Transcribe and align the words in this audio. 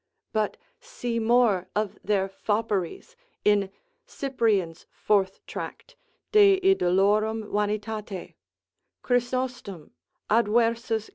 But 0.33 0.57
see 0.79 1.19
more 1.19 1.67
of 1.75 1.99
their 2.03 2.27
fopperies 2.27 3.15
in 3.45 3.69
Cypr. 4.07 4.49
4. 4.89 5.27
tract, 5.45 5.95
de 6.31 6.59
Idol. 6.67 6.95
varietat. 6.95 8.33
Chrysostom 9.03 9.91
advers. 10.27 11.09